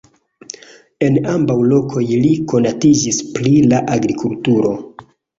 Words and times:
En 1.07 1.17
ambaŭ 1.33 1.57
lokoj 1.73 2.01
li 2.21 2.31
konatiĝis 2.53 3.19
pri 3.35 3.53
la 3.75 3.83
agrikulturo. 3.97 4.73